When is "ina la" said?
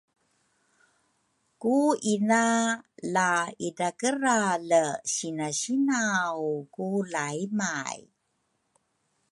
2.13-3.29